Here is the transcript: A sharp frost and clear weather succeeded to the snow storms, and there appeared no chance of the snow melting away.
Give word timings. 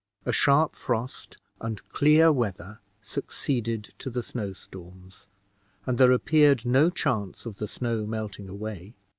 A 0.25 0.31
sharp 0.31 0.75
frost 0.75 1.37
and 1.59 1.87
clear 1.89 2.31
weather 2.31 2.79
succeeded 3.03 3.93
to 3.99 4.09
the 4.09 4.23
snow 4.23 4.51
storms, 4.51 5.27
and 5.85 5.99
there 5.99 6.11
appeared 6.11 6.65
no 6.65 6.89
chance 6.89 7.45
of 7.45 7.59
the 7.59 7.67
snow 7.67 8.07
melting 8.07 8.49
away. 8.49 8.95